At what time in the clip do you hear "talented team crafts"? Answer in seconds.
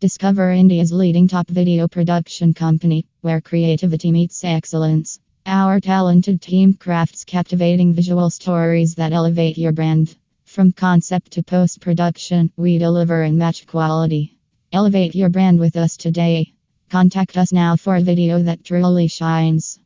5.78-7.24